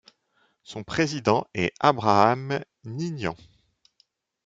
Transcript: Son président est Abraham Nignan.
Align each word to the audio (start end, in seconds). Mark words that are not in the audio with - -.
Son 0.63 0.83
président 0.83 1.45
est 1.53 1.75
Abraham 1.79 2.61
Nignan. 2.85 3.35